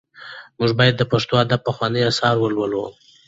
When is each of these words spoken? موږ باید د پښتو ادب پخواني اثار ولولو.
موږ 0.57 0.71
باید 0.79 0.95
د 0.97 1.03
پښتو 1.11 1.33
ادب 1.43 1.61
پخواني 1.67 2.01
اثار 2.09 2.35
ولولو. 2.39 2.83